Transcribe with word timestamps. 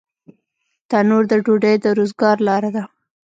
تنور 0.89 1.23
د 1.31 1.33
ډوډۍ 1.45 1.75
د 1.81 1.85
روزګار 1.97 2.37
لاره 2.47 2.69
ده 2.75 2.83